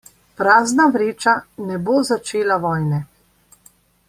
Prazna 0.39 0.87
vreča 0.95 1.35
ne 1.67 1.77
bo 1.91 2.01
začela 2.09 2.61
vojne. 2.67 3.03